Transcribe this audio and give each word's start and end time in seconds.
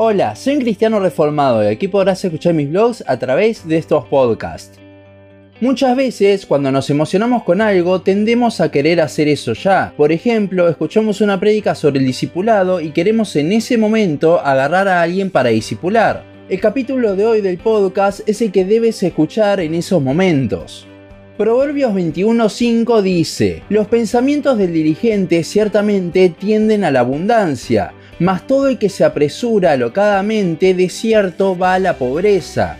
Hola, 0.00 0.36
soy 0.36 0.54
un 0.54 0.60
cristiano 0.60 1.00
reformado 1.00 1.64
y 1.64 1.66
aquí 1.66 1.88
podrás 1.88 2.24
escuchar 2.24 2.54
mis 2.54 2.70
vlogs 2.70 3.02
a 3.04 3.18
través 3.18 3.66
de 3.66 3.78
estos 3.78 4.04
podcasts. 4.04 4.78
Muchas 5.60 5.96
veces 5.96 6.46
cuando 6.46 6.70
nos 6.70 6.88
emocionamos 6.88 7.42
con 7.42 7.60
algo 7.60 8.00
tendemos 8.00 8.60
a 8.60 8.70
querer 8.70 9.00
hacer 9.00 9.26
eso 9.26 9.54
ya. 9.54 9.92
Por 9.96 10.12
ejemplo, 10.12 10.68
escuchamos 10.68 11.20
una 11.20 11.40
prédica 11.40 11.74
sobre 11.74 11.98
el 11.98 12.06
discipulado 12.06 12.80
y 12.80 12.90
queremos 12.92 13.34
en 13.34 13.50
ese 13.50 13.76
momento 13.76 14.38
agarrar 14.38 14.86
a 14.86 15.02
alguien 15.02 15.32
para 15.32 15.48
discipular. 15.48 16.22
El 16.48 16.60
capítulo 16.60 17.16
de 17.16 17.26
hoy 17.26 17.40
del 17.40 17.58
podcast 17.58 18.20
es 18.28 18.40
el 18.40 18.52
que 18.52 18.64
debes 18.64 19.02
escuchar 19.02 19.58
en 19.58 19.74
esos 19.74 20.00
momentos. 20.00 20.86
Proverbios 21.38 21.92
21.5 21.92 23.02
dice, 23.02 23.62
Los 23.68 23.88
pensamientos 23.88 24.58
del 24.58 24.72
dirigente 24.72 25.42
ciertamente 25.42 26.28
tienden 26.30 26.84
a 26.84 26.92
la 26.92 27.00
abundancia, 27.00 27.94
mas 28.18 28.46
todo 28.46 28.68
el 28.68 28.78
que 28.78 28.88
se 28.88 29.04
apresura 29.04 29.72
alocadamente 29.72 30.74
de 30.74 30.88
cierto 30.88 31.56
va 31.56 31.74
a 31.74 31.78
la 31.78 31.94
pobreza. 31.94 32.76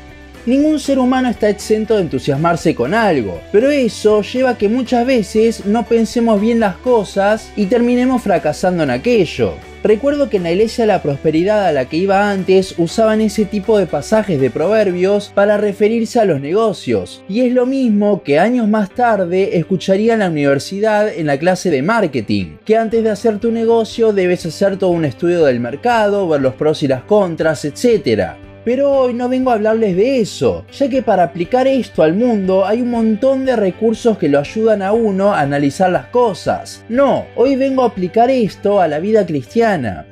Ningún 0.49 0.81
ser 0.81 0.99
humano 0.99 1.29
está 1.29 1.51
exento 1.51 1.97
de 1.97 2.01
entusiasmarse 2.01 2.75
con 2.75 2.95
algo, 2.95 3.39
pero 3.53 3.69
eso 3.71 4.23
lleva 4.23 4.49
a 4.49 4.57
que 4.57 4.71
muchas 4.71 5.05
veces 5.05 5.67
no 5.67 5.85
pensemos 5.85 6.41
bien 6.41 6.59
las 6.59 6.77
cosas 6.77 7.53
y 7.55 7.67
terminemos 7.67 8.23
fracasando 8.23 8.83
en 8.83 8.89
aquello. 8.89 9.57
Recuerdo 9.85 10.31
que 10.31 10.39
en 10.39 10.45
la 10.45 10.53
iglesia 10.53 10.85
de 10.85 10.89
la 10.89 11.03
prosperidad 11.03 11.67
a 11.67 11.73
la 11.73 11.85
que 11.85 11.99
iba 11.99 12.31
antes 12.31 12.75
usaban 12.79 13.21
ese 13.21 13.45
tipo 13.45 13.79
de 13.79 13.85
pasajes 13.85 14.41
de 14.41 14.49
proverbios 14.49 15.31
para 15.35 15.59
referirse 15.59 16.19
a 16.19 16.25
los 16.25 16.41
negocios, 16.41 17.23
y 17.29 17.43
es 17.43 17.53
lo 17.53 17.67
mismo 17.67 18.23
que 18.23 18.39
años 18.39 18.69
más 18.69 18.89
tarde 18.89 19.59
escucharía 19.59 20.15
en 20.15 20.21
la 20.21 20.31
universidad 20.31 21.13
en 21.15 21.27
la 21.27 21.39
clase 21.39 21.71
de 21.71 21.83
marketing, 21.83 22.57
que 22.65 22.79
antes 22.79 23.05
de 23.05 23.11
hacer 23.11 23.39
tu 23.39 23.53
negocio 23.53 24.15
debes 24.15 24.47
hacer 24.47 24.79
todo 24.79 24.93
un 24.93 25.05
estudio 25.05 25.45
del 25.45 25.61
mercado, 25.61 26.27
ver 26.27 26.41
los 26.41 26.55
pros 26.55 26.83
y 26.83 26.89
las 26.89 27.03
contras, 27.03 27.67
etc. 27.67 28.48
Pero 28.69 28.93
hoy 28.93 29.15
no 29.15 29.31
vengo 29.31 29.51
a 29.51 29.55
hablarles 29.55 29.97
de 29.97 30.21
eso, 30.21 30.67
ya 30.79 30.91
que 30.91 31.01
para 31.01 31.23
aplicar 31.23 31.67
esto 31.67 32.03
al 32.03 32.13
mundo 32.13 32.67
hay 32.67 32.83
un 32.83 32.91
montón 32.91 33.47
de 33.47 33.57
recursos 33.57 34.19
que 34.19 34.29
lo 34.29 34.39
ayudan 34.39 34.83
a 34.83 34.93
uno 34.93 35.33
a 35.33 35.41
analizar 35.41 35.91
las 35.91 36.09
cosas. 36.09 36.85
No, 36.91 37.25
hoy 37.35 37.57
vengo 37.57 37.83
a 37.83 37.87
aplicar 37.87 38.29
esto 38.29 38.79
a 38.83 38.87
la 38.87 38.99
vida 38.99 39.25
cristiana. 39.25 40.05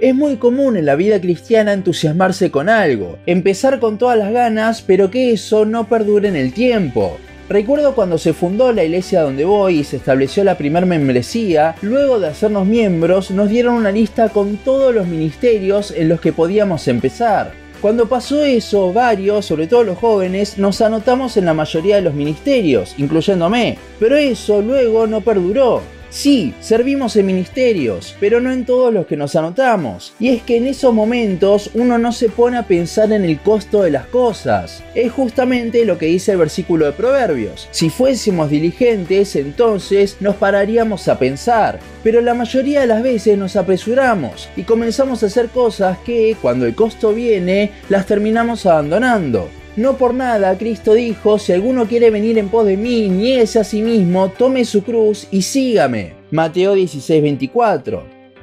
Es 0.00 0.12
muy 0.12 0.38
común 0.38 0.76
en 0.76 0.86
la 0.86 0.96
vida 0.96 1.20
cristiana 1.20 1.72
entusiasmarse 1.72 2.50
con 2.50 2.68
algo, 2.68 3.18
empezar 3.26 3.78
con 3.78 3.96
todas 3.96 4.18
las 4.18 4.32
ganas, 4.32 4.82
pero 4.82 5.08
que 5.08 5.30
eso 5.30 5.64
no 5.64 5.88
perdure 5.88 6.26
en 6.26 6.34
el 6.34 6.52
tiempo. 6.52 7.16
Recuerdo 7.48 7.94
cuando 7.94 8.18
se 8.18 8.32
fundó 8.32 8.72
la 8.72 8.82
iglesia 8.82 9.22
donde 9.22 9.44
voy 9.44 9.78
y 9.78 9.84
se 9.84 9.98
estableció 9.98 10.42
la 10.42 10.58
primer 10.58 10.84
membresía, 10.84 11.76
luego 11.80 12.18
de 12.18 12.26
hacernos 12.26 12.66
miembros 12.66 13.30
nos 13.30 13.50
dieron 13.50 13.74
una 13.74 13.92
lista 13.92 14.30
con 14.30 14.56
todos 14.56 14.92
los 14.92 15.06
ministerios 15.06 15.92
en 15.92 16.08
los 16.08 16.20
que 16.20 16.32
podíamos 16.32 16.88
empezar. 16.88 17.63
Cuando 17.84 18.06
pasó 18.06 18.42
eso, 18.42 18.94
varios, 18.94 19.44
sobre 19.44 19.66
todo 19.66 19.84
los 19.84 19.98
jóvenes, 19.98 20.56
nos 20.56 20.80
anotamos 20.80 21.36
en 21.36 21.44
la 21.44 21.52
mayoría 21.52 21.96
de 21.96 22.00
los 22.00 22.14
ministerios, 22.14 22.94
incluyéndome, 22.96 23.76
pero 24.00 24.16
eso 24.16 24.62
luego 24.62 25.06
no 25.06 25.20
perduró. 25.20 25.82
Sí, 26.14 26.54
servimos 26.60 27.16
en 27.16 27.26
ministerios, 27.26 28.16
pero 28.20 28.40
no 28.40 28.52
en 28.52 28.64
todos 28.64 28.94
los 28.94 29.04
que 29.06 29.16
nos 29.16 29.34
anotamos. 29.34 30.14
Y 30.20 30.28
es 30.28 30.44
que 30.44 30.58
en 30.58 30.68
esos 30.68 30.94
momentos 30.94 31.72
uno 31.74 31.98
no 31.98 32.12
se 32.12 32.28
pone 32.28 32.56
a 32.56 32.68
pensar 32.68 33.10
en 33.10 33.24
el 33.24 33.40
costo 33.40 33.82
de 33.82 33.90
las 33.90 34.06
cosas. 34.06 34.84
Es 34.94 35.10
justamente 35.10 35.84
lo 35.84 35.98
que 35.98 36.06
dice 36.06 36.30
el 36.30 36.38
versículo 36.38 36.86
de 36.86 36.92
Proverbios. 36.92 37.66
Si 37.72 37.90
fuésemos 37.90 38.48
diligentes, 38.48 39.34
entonces 39.34 40.16
nos 40.20 40.36
pararíamos 40.36 41.08
a 41.08 41.18
pensar. 41.18 41.80
Pero 42.04 42.20
la 42.20 42.34
mayoría 42.34 42.82
de 42.82 42.86
las 42.86 43.02
veces 43.02 43.36
nos 43.36 43.56
apresuramos 43.56 44.48
y 44.56 44.62
comenzamos 44.62 45.24
a 45.24 45.26
hacer 45.26 45.48
cosas 45.48 45.98
que, 46.06 46.36
cuando 46.40 46.64
el 46.64 46.76
costo 46.76 47.12
viene, 47.12 47.72
las 47.88 48.06
terminamos 48.06 48.66
abandonando. 48.66 49.50
No 49.76 49.96
por 49.96 50.14
nada 50.14 50.56
Cristo 50.56 50.94
dijo, 50.94 51.38
si 51.38 51.52
alguno 51.52 51.86
quiere 51.86 52.10
venir 52.10 52.38
en 52.38 52.48
pos 52.48 52.64
de 52.64 52.76
mí, 52.76 53.08
niéguese 53.08 53.58
a 53.58 53.64
sí 53.64 53.82
mismo, 53.82 54.28
tome 54.28 54.64
su 54.64 54.84
cruz 54.84 55.26
y 55.32 55.42
sígame. 55.42 56.14
Mateo 56.30 56.76
16:24. 56.76 58.02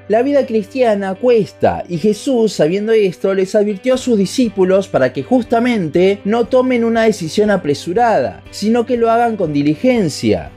La 0.09 0.24
vida 0.24 0.46
cristiana 0.46 1.16
cuesta 1.16 1.86
y 1.88 1.97
Jesús, 1.97 2.52
sabiendo 2.52 2.91
esto, 2.91 3.34
les 3.34 3.56
advirtió 3.56 3.94
a 3.94 3.97
sus 3.97 4.18
discípulos 4.18 4.90
para 4.90 5.14
que 5.14 5.24
justamente 5.24 6.20
no 6.25 6.47
tomen 6.47 6.84
una 6.84 7.03
decisión 7.03 7.50
apresurada, 7.50 8.44
sino 8.52 8.86
que 8.86 8.97
lo 8.97 9.09
hagan 9.09 9.38
con 9.38 9.53
diligencia. 9.53 10.52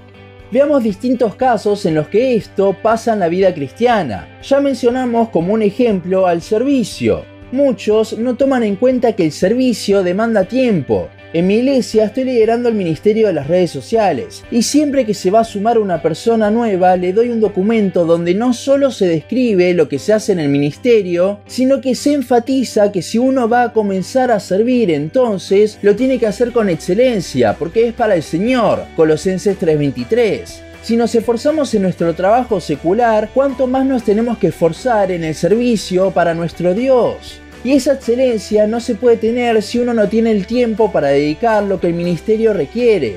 Veamos 0.50 0.82
distintos 0.82 1.36
casos 1.36 1.86
en 1.86 1.94
los 1.94 2.08
que 2.08 2.34
esto 2.34 2.76
pasa 2.82 3.12
en 3.12 3.20
la 3.20 3.28
vida 3.28 3.54
cristiana. 3.54 4.40
Ya 4.42 4.60
mencionamos 4.60 5.28
como 5.28 5.52
un 5.52 5.62
ejemplo 5.62 6.26
al 6.26 6.42
servicio. 6.42 7.24
Muchos 7.54 8.18
no 8.18 8.34
toman 8.34 8.64
en 8.64 8.74
cuenta 8.74 9.12
que 9.12 9.26
el 9.26 9.30
servicio 9.30 10.02
demanda 10.02 10.42
tiempo. 10.42 11.08
En 11.32 11.46
mi 11.46 11.58
iglesia 11.58 12.06
estoy 12.06 12.24
liderando 12.24 12.68
el 12.68 12.74
ministerio 12.74 13.28
de 13.28 13.32
las 13.32 13.46
redes 13.46 13.70
sociales 13.70 14.42
y 14.50 14.62
siempre 14.62 15.06
que 15.06 15.14
se 15.14 15.30
va 15.30 15.38
a 15.38 15.44
sumar 15.44 15.78
una 15.78 16.02
persona 16.02 16.50
nueva 16.50 16.96
le 16.96 17.12
doy 17.12 17.28
un 17.28 17.40
documento 17.40 18.06
donde 18.06 18.34
no 18.34 18.54
solo 18.54 18.90
se 18.90 19.06
describe 19.06 19.72
lo 19.72 19.88
que 19.88 20.00
se 20.00 20.12
hace 20.12 20.32
en 20.32 20.40
el 20.40 20.48
ministerio, 20.48 21.38
sino 21.46 21.80
que 21.80 21.94
se 21.94 22.14
enfatiza 22.14 22.90
que 22.90 23.02
si 23.02 23.18
uno 23.18 23.48
va 23.48 23.62
a 23.62 23.72
comenzar 23.72 24.32
a 24.32 24.40
servir 24.40 24.90
entonces 24.90 25.78
lo 25.80 25.94
tiene 25.94 26.18
que 26.18 26.26
hacer 26.26 26.50
con 26.50 26.68
excelencia 26.68 27.54
porque 27.56 27.86
es 27.86 27.94
para 27.94 28.16
el 28.16 28.24
Señor. 28.24 28.82
Colosenses 28.96 29.56
3:23. 29.60 30.60
Si 30.82 30.96
nos 30.96 31.14
esforzamos 31.14 31.72
en 31.72 31.82
nuestro 31.82 32.14
trabajo 32.14 32.60
secular, 32.60 33.30
¿cuánto 33.32 33.68
más 33.68 33.86
nos 33.86 34.02
tenemos 34.02 34.38
que 34.38 34.48
esforzar 34.48 35.12
en 35.12 35.22
el 35.22 35.34
servicio 35.34 36.10
para 36.10 36.34
nuestro 36.34 36.74
Dios? 36.74 37.40
Y 37.64 37.72
esa 37.72 37.94
excelencia 37.94 38.66
no 38.66 38.78
se 38.78 38.94
puede 38.94 39.16
tener 39.16 39.62
si 39.62 39.78
uno 39.78 39.94
no 39.94 40.06
tiene 40.06 40.30
el 40.30 40.46
tiempo 40.46 40.92
para 40.92 41.08
dedicar 41.08 41.64
lo 41.64 41.80
que 41.80 41.86
el 41.86 41.94
ministerio 41.94 42.52
requiere. 42.52 43.16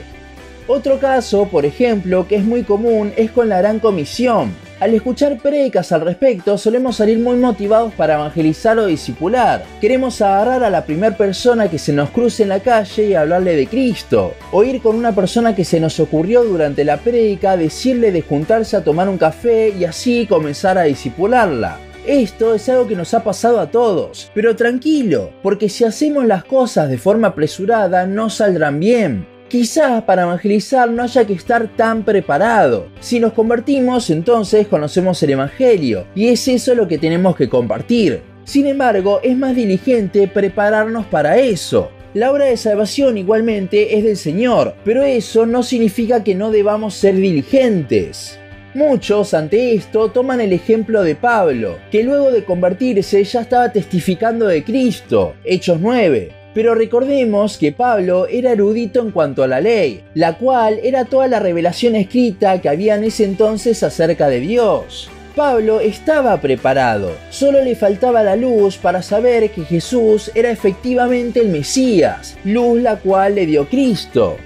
Otro 0.67 0.99
caso, 0.99 1.49
por 1.49 1.65
ejemplo, 1.65 2.27
que 2.27 2.37
es 2.37 2.45
muy 2.45 2.63
común 2.63 3.11
es 3.17 3.29
con 3.31 3.49
la 3.49 3.57
gran 3.57 3.79
comisión. 3.79 4.53
Al 4.79 4.93
escuchar 4.93 5.37
predicas 5.39 5.91
al 5.91 6.01
respecto, 6.01 6.57
solemos 6.57 6.97
salir 6.97 7.17
muy 7.17 7.35
motivados 7.35 7.93
para 7.93 8.13
evangelizar 8.13 8.77
o 8.77 8.85
discipular. 8.85 9.65
Queremos 9.81 10.21
agarrar 10.21 10.63
a 10.63 10.69
la 10.69 10.85
primera 10.85 11.17
persona 11.17 11.69
que 11.69 11.79
se 11.79 11.93
nos 11.93 12.11
cruce 12.11 12.43
en 12.43 12.49
la 12.49 12.59
calle 12.59 13.05
y 13.05 13.15
hablarle 13.15 13.55
de 13.55 13.67
Cristo. 13.67 14.35
O 14.51 14.63
ir 14.63 14.81
con 14.81 14.95
una 14.95 15.13
persona 15.15 15.55
que 15.55 15.65
se 15.65 15.79
nos 15.79 15.99
ocurrió 15.99 16.43
durante 16.43 16.83
la 16.85 16.97
prédica, 16.97 17.57
decirle 17.57 18.11
de 18.11 18.21
juntarse 18.21 18.77
a 18.77 18.83
tomar 18.83 19.09
un 19.09 19.17
café 19.17 19.73
y 19.77 19.83
así 19.83 20.27
comenzar 20.27 20.77
a 20.77 20.83
discipularla. 20.83 21.86
Esto 22.07 22.53
es 22.53 22.69
algo 22.69 22.87
que 22.87 22.95
nos 22.95 23.13
ha 23.13 23.21
pasado 23.21 23.59
a 23.59 23.69
todos, 23.69 24.31
pero 24.33 24.55
tranquilo, 24.55 25.31
porque 25.43 25.67
si 25.67 25.83
hacemos 25.83 26.25
las 26.25 26.45
cosas 26.45 26.89
de 26.89 26.97
forma 26.97 27.27
apresurada 27.27 28.07
no 28.07 28.29
saldrán 28.29 28.79
bien. 28.79 29.27
Quizás 29.49 30.03
para 30.03 30.21
evangelizar 30.21 30.89
no 30.89 31.03
haya 31.03 31.27
que 31.27 31.33
estar 31.33 31.67
tan 31.75 32.05
preparado. 32.05 32.87
Si 33.01 33.19
nos 33.19 33.33
convertimos, 33.33 34.09
entonces 34.09 34.69
conocemos 34.69 35.21
el 35.21 35.31
Evangelio, 35.31 36.07
y 36.15 36.27
es 36.27 36.47
eso 36.47 36.75
lo 36.75 36.87
que 36.87 36.97
tenemos 36.97 37.35
que 37.35 37.49
compartir. 37.49 38.21
Sin 38.45 38.67
embargo, 38.67 39.19
es 39.21 39.35
más 39.35 39.53
diligente 39.53 40.29
prepararnos 40.29 41.05
para 41.07 41.37
eso. 41.37 41.91
La 42.13 42.31
obra 42.31 42.45
de 42.45 42.55
salvación 42.55 43.17
igualmente 43.17 43.97
es 43.97 44.05
del 44.05 44.15
Señor, 44.15 44.75
pero 44.85 45.03
eso 45.03 45.45
no 45.45 45.61
significa 45.61 46.23
que 46.23 46.35
no 46.35 46.51
debamos 46.51 46.93
ser 46.93 47.15
diligentes. 47.15 48.39
Muchos 48.77 49.33
ante 49.33 49.73
esto 49.73 50.11
toman 50.11 50.39
el 50.39 50.53
ejemplo 50.53 51.01
de 51.01 51.15
Pablo, 51.15 51.79
que 51.89 52.03
luego 52.03 52.29
de 52.29 52.43
convertirse 52.43 53.23
ya 53.23 53.41
estaba 53.41 53.71
testificando 53.71 54.45
de 54.45 54.63
Cristo, 54.63 55.33
Hechos 55.43 55.79
9. 55.81 56.31
Pero 56.53 56.75
recordemos 56.75 57.57
que 57.57 57.71
Pablo 57.71 58.27
era 58.27 58.51
erudito 58.51 59.01
en 59.01 59.09
cuanto 59.09 59.41
a 59.41 59.47
la 59.47 59.61
ley, 59.61 60.03
la 60.13 60.37
cual 60.37 60.79
era 60.83 61.05
toda 61.05 61.27
la 61.27 61.39
revelación 61.39 61.95
escrita 61.95 62.61
que 62.61 62.69
había 62.69 62.93
en 62.93 63.05
ese 63.05 63.23
entonces 63.23 63.81
acerca 63.81 64.29
de 64.29 64.41
Dios. 64.41 65.09
Pablo 65.35 65.79
estaba 65.79 66.39
preparado, 66.39 67.13
solo 67.31 67.63
le 67.63 67.75
faltaba 67.75 68.21
la 68.21 68.35
luz 68.35 68.77
para 68.77 69.01
saber 69.01 69.49
que 69.49 69.65
Jesús 69.65 70.29
era 70.35 70.51
efectivamente 70.51 71.39
el 71.39 71.49
Mesías, 71.49 72.37
luz 72.43 72.79
la 72.79 72.97
cual 72.97 73.33
le 73.33 73.47
dio 73.47 73.67
Cristo. 73.67 74.37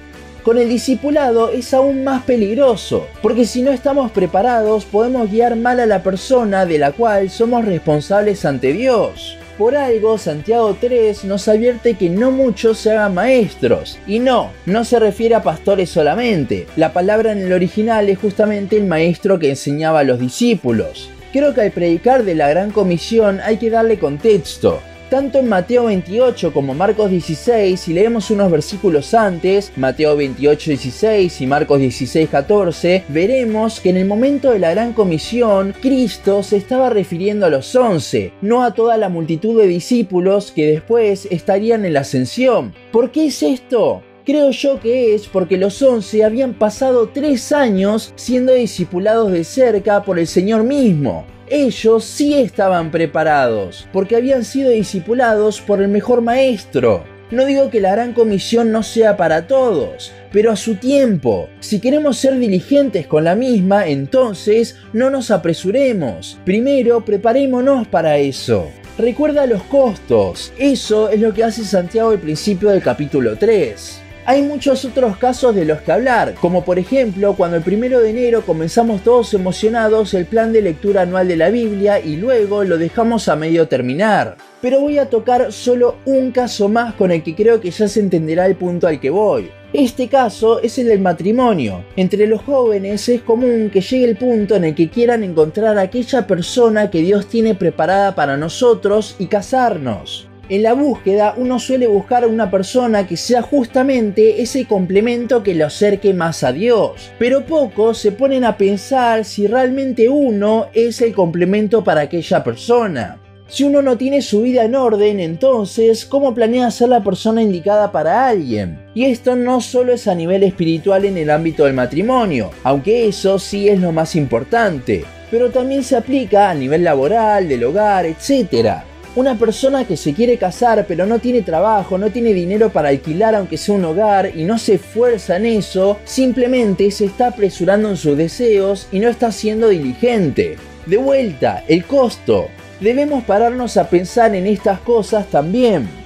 Con 0.44 0.58
el 0.58 0.70
discipulado 0.70 1.50
es 1.50 1.72
aún 1.72 2.04
más 2.04 2.24
peligroso, 2.24 3.08
porque 3.22 3.46
si 3.46 3.62
no 3.62 3.72
estamos 3.72 4.12
preparados 4.12 4.86
podemos 4.86 5.30
guiar 5.30 5.56
mal 5.56 5.80
a 5.80 5.86
la 5.86 6.02
persona 6.02 6.66
de 6.66 6.80
la 6.80 6.92
cual 6.94 7.30
somos 7.30 7.64
responsables 7.64 8.44
ante 8.44 8.74
Dios. 8.74 9.38
Por 9.60 9.76
algo, 9.76 10.18
Santiago 10.18 10.76
3 10.82 11.26
nos 11.26 11.48
advierte 11.48 11.94
que 11.94 12.10
no 12.10 12.32
muchos 12.32 12.80
se 12.80 12.90
hagan 12.90 13.14
maestros. 13.14 14.00
Y 14.08 14.18
no, 14.18 14.50
no 14.66 14.84
se 14.84 14.98
refiere 15.00 15.36
a 15.36 15.44
pastores 15.44 15.92
solamente. 15.92 16.66
La 16.76 16.92
palabra 16.92 17.34
en 17.34 17.40
el 17.40 17.54
original 17.54 18.10
es 18.10 18.18
justamente 18.18 18.78
el 18.78 18.86
maestro 18.86 19.38
que 19.38 19.52
enseñaba 19.52 20.00
a 20.00 20.04
los 20.04 20.20
discípulos. 20.20 21.10
Creo 21.32 21.54
que 21.54 21.62
al 21.62 21.72
predicar 21.72 22.24
de 22.24 22.34
la 22.34 22.50
gran 22.50 22.72
comisión 22.72 23.40
hay 23.42 23.58
que 23.58 23.70
darle 23.70 24.00
contexto. 24.00 24.82
Tanto 25.12 25.40
en 25.40 25.50
Mateo 25.50 25.88
28 25.88 26.54
como 26.54 26.74
Marcos 26.74 27.12
16, 27.12 27.78
si 27.78 27.92
leemos 27.92 28.32
unos 28.32 28.50
versículos 28.50 29.14
antes, 29.14 29.74
Mateo 29.76 30.16
28, 30.16 30.70
16 30.70 31.42
y 31.42 31.48
Marcos 31.48 31.82
16, 31.82 32.30
14, 32.30 33.04
veremos 33.10 33.82
que 33.82 33.90
en 33.90 33.98
el 33.98 34.08
momento 34.08 34.52
de 34.52 34.60
la 34.60 34.72
gran 34.72 34.94
comisión, 34.94 35.76
Cristo 35.82 36.44
se 36.44 36.56
estaba 36.56 36.90
refiriendo 36.90 37.46
a 37.46 37.50
los 37.50 37.76
once, 37.76 38.32
no 38.42 38.64
a 38.64 38.74
toda 38.74 38.96
la 38.96 39.10
multitud 39.10 39.60
de 39.60 39.68
discípulos 39.68 40.54
que 40.54 40.68
después 40.68 41.28
estarían 41.30 41.84
en 41.84 41.92
la 41.92 42.00
ascensión. 42.00 42.74
¿Por 42.94 43.12
qué 43.12 43.26
es 43.26 43.44
esto? 43.44 44.04
Creo 44.24 44.52
yo 44.52 44.80
que 44.80 45.14
es 45.14 45.28
porque 45.28 45.58
los 45.58 45.82
once 45.82 46.24
habían 46.24 46.54
pasado 46.54 47.10
tres 47.10 47.52
años 47.52 48.14
siendo 48.16 48.54
discipulados 48.54 49.34
de 49.34 49.44
cerca 49.44 50.04
por 50.04 50.20
el 50.20 50.28
Señor 50.28 50.64
mismo. 50.64 51.26
Ellos 51.54 52.06
sí 52.06 52.34
estaban 52.34 52.92
preparados, 52.92 53.86
porque 53.92 54.16
habían 54.16 54.46
sido 54.46 54.70
discipulados 54.70 55.60
por 55.60 55.82
el 55.82 55.90
mejor 55.90 56.22
maestro. 56.22 57.04
No 57.30 57.44
digo 57.44 57.70
que 57.70 57.82
la 57.82 57.92
gran 57.92 58.14
comisión 58.14 58.72
no 58.72 58.84
sea 58.84 59.18
para 59.18 59.48
todos, 59.48 60.14
pero 60.32 60.54
a 60.54 60.56
su 60.56 60.76
tiempo. 60.76 61.50
Si 61.60 61.82
queremos 61.82 62.16
ser 62.16 62.40
diligentes 62.40 63.06
con 63.06 63.26
la 63.26 63.36
misma, 63.36 63.88
entonces 63.88 64.78
no 64.94 65.10
nos 65.10 65.30
apresuremos. 65.30 66.40
Primero, 66.46 67.04
preparémonos 67.04 67.86
para 67.86 68.18
eso. 68.18 68.70
Recuerda 68.98 69.46
los 69.46 69.64
costos. 69.64 70.54
Eso 70.58 71.10
es 71.10 71.20
lo 71.20 71.34
que 71.34 71.44
hace 71.44 71.66
Santiago 71.66 72.12
al 72.12 72.20
principio 72.20 72.70
del 72.70 72.82
capítulo 72.82 73.36
3. 73.36 74.01
Hay 74.24 74.44
muchos 74.44 74.86
otros 74.86 75.18
casos 75.18 75.56
de 75.56 75.66
los 75.66 75.82
que 75.82 75.92
hablar, 75.92 76.36
como 76.40 76.64
por 76.64 76.78
ejemplo 76.78 77.34
cuando 77.34 77.58
el 77.58 77.64
primero 77.64 78.00
de 78.00 78.12
enero 78.12 78.44
comenzamos 78.46 79.04
todos 79.04 79.34
emocionados 79.34 80.14
el 80.14 80.26
plan 80.26 80.54
de 80.54 80.62
lectura 80.62 81.02
anual 81.02 81.28
de 81.28 81.38
la 81.38 81.50
Biblia 81.50 82.00
y 82.00 82.18
luego 82.18 82.64
lo 82.64 82.78
dejamos 82.78 83.28
a 83.28 83.36
medio 83.36 83.68
terminar. 83.68 84.38
Pero 84.62 84.80
voy 84.80 85.00
a 85.00 85.10
tocar 85.10 85.52
solo 85.52 85.96
un 86.06 86.30
caso 86.32 86.70
más 86.70 86.94
con 86.94 87.12
el 87.12 87.24
que 87.24 87.34
creo 87.34 87.60
que 87.60 87.72
ya 87.72 87.88
se 87.88 88.00
entenderá 88.00 88.46
el 88.46 88.56
punto 88.56 88.88
al 88.88 89.00
que 89.00 89.10
voy. 89.10 89.50
Este 89.74 90.08
caso 90.08 90.62
es 90.62 90.78
el 90.78 90.90
del 90.90 91.00
matrimonio. 91.00 91.84
Entre 91.96 92.28
los 92.28 92.44
jóvenes 92.44 93.10
es 93.10 93.22
común 93.22 93.72
que 93.74 93.82
llegue 93.82 94.06
el 94.06 94.18
punto 94.18 94.56
en 94.56 94.66
el 94.66 94.76
que 94.76 94.90
quieran 94.90 95.24
encontrar 95.24 95.80
a 95.80 95.82
aquella 95.82 96.28
persona 96.28 96.92
que 96.92 97.00
Dios 97.00 97.26
tiene 97.26 97.56
preparada 97.56 98.14
para 98.14 98.38
nosotros 98.38 99.16
y 99.18 99.26
casarnos 99.26 100.31
en 100.52 100.64
la 100.64 100.74
búsqueda 100.74 101.34
uno 101.38 101.60
suele 101.60 101.88
buscar 101.88 102.26
a 102.26 102.28
una 102.28 102.52
persona 102.52 103.08
que 103.08 103.16
sea 103.16 103.42
justamente 103.42 104.42
ese 104.42 104.66
complemento 104.66 105.44
que 105.44 105.56
lo 105.56 105.66
acerque 105.66 106.14
más 106.14 106.44
a 106.44 106.52
Dios. 106.52 107.10
Pero 107.18 107.46
pocos 107.46 107.98
se 107.98 108.12
ponen 108.12 108.44
a 108.44 108.58
pensar 108.58 109.24
si 109.24 109.48
realmente 109.48 110.10
uno 110.10 110.68
es 110.74 111.00
el 111.02 111.14
complemento 111.14 111.86
para 111.86 112.02
aquella 112.02 112.44
persona. 112.44 113.18
Si 113.48 113.64
uno 113.64 113.82
no 113.82 113.98
tiene 113.98 114.22
su 114.22 114.42
vida 114.42 114.66
en 114.66 114.76
orden, 114.76 115.22
entonces, 115.22 116.06
¿cómo 116.06 116.34
planea 116.34 116.70
ser 116.70 116.90
la 116.90 117.02
persona 117.02 117.42
indicada 117.42 117.94
para 117.94 118.28
alguien? 118.28 118.78
Y 118.94 119.06
esto 119.06 119.38
no 119.38 119.62
solo 119.62 119.94
es 119.94 120.06
a 120.10 120.16
nivel 120.16 120.44
espiritual 120.44 121.06
en 121.06 121.18
el 121.18 121.30
ámbito 121.30 121.64
del 121.64 121.74
matrimonio, 121.74 122.52
aunque 122.64 123.08
eso 123.08 123.40
sí 123.40 123.70
es 123.70 123.80
lo 123.80 123.94
más 123.94 124.18
importante, 124.18 125.06
pero 125.30 125.50
también 125.50 125.84
se 125.86 125.96
aplica 125.96 126.50
a 126.50 126.54
nivel 126.54 126.84
laboral, 126.84 127.48
del 127.48 127.64
hogar, 127.64 128.06
etc. 128.06 128.91
Una 129.14 129.36
persona 129.36 129.86
que 129.86 129.98
se 129.98 130.14
quiere 130.14 130.38
casar 130.38 130.86
pero 130.88 131.06
no 131.06 131.20
tiene 131.20 131.42
trabajo, 131.42 131.98
no 131.98 132.12
tiene 132.12 132.34
dinero 132.34 132.70
para 132.70 132.90
alquilar 132.90 133.36
aunque 133.36 133.58
sea 133.58 133.76
un 133.76 133.84
hogar 133.84 134.32
y 134.36 134.46
no 134.46 134.58
se 134.58 134.76
esfuerza 134.76 135.36
en 135.36 135.48
eso, 135.48 135.98
simplemente 136.06 136.90
se 136.92 137.06
está 137.06 137.28
apresurando 137.28 137.90
en 137.90 137.98
sus 137.98 138.16
deseos 138.16 138.88
y 138.90 139.00
no 139.00 139.10
está 139.10 139.34
siendo 139.34 139.68
diligente. 139.68 140.56
De 140.86 140.96
vuelta, 140.96 141.64
el 141.68 141.86
costo. 141.86 142.48
Debemos 142.80 143.24
pararnos 143.26 143.76
a 143.76 143.90
pensar 143.90 144.34
en 144.34 144.48
estas 144.48 144.80
cosas 144.80 145.28
también. 145.28 146.01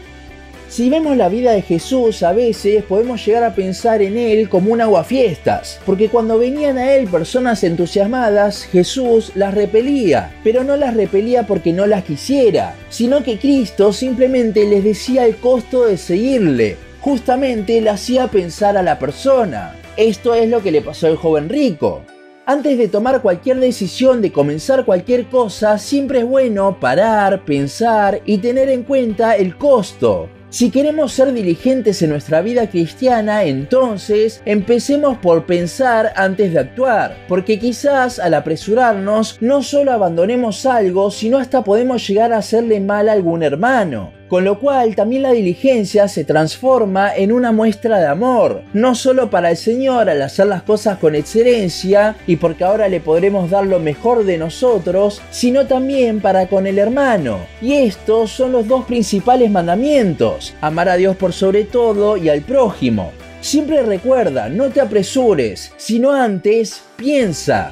Si 0.67 0.89
vemos 0.89 1.15
la 1.15 1.29
vida 1.29 1.51
de 1.51 1.61
Jesús, 1.61 2.23
a 2.23 2.33
veces 2.33 2.83
podemos 2.83 3.25
llegar 3.25 3.43
a 3.43 3.55
pensar 3.55 4.01
en 4.01 4.17
Él 4.17 4.49
como 4.49 4.73
un 4.73 4.81
aguafiestas, 4.81 5.79
porque 5.85 6.09
cuando 6.09 6.37
venían 6.37 6.77
a 6.77 6.93
Él 6.93 7.07
personas 7.07 7.63
entusiasmadas, 7.63 8.63
Jesús 8.63 9.31
las 9.35 9.53
repelía, 9.53 10.33
pero 10.43 10.63
no 10.63 10.75
las 10.75 10.95
repelía 10.95 11.45
porque 11.45 11.71
no 11.71 11.85
las 11.85 12.03
quisiera, 12.03 12.75
sino 12.89 13.23
que 13.23 13.37
Cristo 13.37 13.93
simplemente 13.93 14.65
les 14.67 14.83
decía 14.83 15.25
el 15.25 15.37
costo 15.37 15.85
de 15.85 15.97
seguirle, 15.97 16.77
justamente 16.99 17.79
le 17.79 17.91
hacía 17.91 18.27
pensar 18.27 18.75
a 18.75 18.83
la 18.83 18.97
persona. 18.97 19.75
Esto 19.95 20.33
es 20.33 20.49
lo 20.49 20.61
que 20.61 20.71
le 20.71 20.81
pasó 20.81 21.07
al 21.07 21.15
joven 21.15 21.47
rico. 21.47 22.01
Antes 22.47 22.77
de 22.77 22.87
tomar 22.87 23.21
cualquier 23.21 23.59
decisión, 23.59 24.21
de 24.21 24.31
comenzar 24.31 24.85
cualquier 24.85 25.27
cosa, 25.29 25.77
siempre 25.77 26.19
es 26.19 26.25
bueno 26.25 26.79
parar, 26.79 27.45
pensar 27.45 28.21
y 28.25 28.39
tener 28.39 28.69
en 28.69 28.83
cuenta 28.83 29.35
el 29.35 29.57
costo. 29.57 30.29
Si 30.55 30.71
queremos 30.71 31.11
ser 31.11 31.33
diligentes 31.33 32.01
en 32.01 32.11
nuestra 32.11 32.41
vida 32.41 32.69
cristiana, 32.69 33.43
entonces 33.43 34.41
empecemos 34.45 35.17
por 35.17 35.45
pensar 35.45 36.13
antes 36.15 36.53
de 36.53 36.59
actuar, 36.59 37.17
porque 37.27 37.59
quizás 37.59 38.19
al 38.19 38.35
apresurarnos 38.35 39.37
no 39.41 39.61
solo 39.63 39.91
abandonemos 39.91 40.65
algo, 40.65 41.11
sino 41.11 41.39
hasta 41.39 41.65
podemos 41.65 42.07
llegar 42.07 42.31
a 42.31 42.37
hacerle 42.37 42.79
mal 42.79 43.09
a 43.09 43.11
algún 43.11 43.43
hermano. 43.43 44.13
Con 44.35 44.43
lo 44.43 44.59
cual 44.59 44.97
también 44.97 45.21
la 45.21 45.31
diligencia 45.31 46.09
se 46.09 46.25
transforma 46.25 47.15
en 47.15 47.31
una 47.31 47.53
muestra 47.53 47.99
de 47.99 48.07
amor, 48.07 48.63
no 48.73 48.93
solo 48.93 49.29
para 49.29 49.49
el 49.49 49.55
Señor 49.55 50.09
al 50.09 50.21
hacer 50.21 50.47
las 50.47 50.61
cosas 50.61 50.97
con 50.97 51.15
excelencia 51.15 52.17
y 52.27 52.35
porque 52.35 52.65
ahora 52.65 52.89
le 52.89 52.99
podremos 52.99 53.49
dar 53.49 53.65
lo 53.65 53.79
mejor 53.79 54.25
de 54.25 54.37
nosotros, 54.37 55.21
sino 55.31 55.67
también 55.67 56.19
para 56.19 56.47
con 56.47 56.67
el 56.67 56.79
hermano. 56.79 57.45
Y 57.61 57.75
estos 57.75 58.29
son 58.29 58.51
los 58.51 58.67
dos 58.67 58.83
principales 58.83 59.49
mandamientos, 59.49 60.53
amar 60.59 60.89
a 60.89 60.97
Dios 60.97 61.15
por 61.15 61.31
sobre 61.31 61.63
todo 61.63 62.17
y 62.17 62.27
al 62.27 62.41
prójimo. 62.41 63.13
Siempre 63.39 63.83
recuerda, 63.83 64.49
no 64.49 64.67
te 64.69 64.81
apresures, 64.81 65.71
sino 65.77 66.11
antes 66.11 66.81
piensa. 66.97 67.71